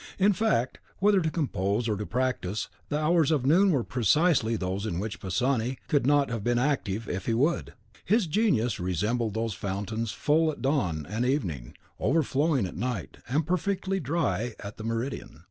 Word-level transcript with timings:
In 0.17 0.33
fact, 0.33 0.79
whether 0.97 1.21
to 1.21 1.29
compose 1.29 1.87
or 1.87 1.95
to 1.95 2.07
practice, 2.07 2.69
the 2.89 2.97
hours 2.97 3.29
of 3.29 3.45
noon 3.45 3.69
were 3.69 3.83
precisely 3.83 4.55
those 4.55 4.87
in 4.87 4.97
which 4.97 5.19
Pisani 5.19 5.77
could 5.87 6.07
not 6.07 6.31
have 6.31 6.43
been 6.43 6.57
active 6.57 7.07
if 7.07 7.27
he 7.27 7.35
would. 7.35 7.73
His 8.03 8.25
genius 8.25 8.79
resembled 8.79 9.35
those 9.35 9.53
fountains 9.53 10.11
full 10.11 10.51
at 10.51 10.59
dawn 10.59 11.05
and 11.07 11.23
evening, 11.23 11.75
overflowing 11.99 12.65
at 12.65 12.75
night, 12.75 13.17
and 13.29 13.45
perfectly 13.45 13.99
dry 13.99 14.55
at 14.59 14.77
the 14.77 14.83
meridian. 14.83 15.39